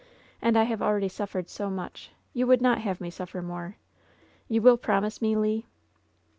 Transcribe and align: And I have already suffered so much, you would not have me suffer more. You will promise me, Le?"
And 0.41 0.57
I 0.57 0.63
have 0.63 0.81
already 0.81 1.09
suffered 1.09 1.47
so 1.47 1.69
much, 1.69 2.09
you 2.33 2.47
would 2.47 2.59
not 2.59 2.79
have 2.79 2.99
me 3.01 3.11
suffer 3.11 3.43
more. 3.43 3.77
You 4.49 4.59
will 4.59 4.77
promise 4.77 5.21
me, 5.21 5.37
Le?" 5.37 5.61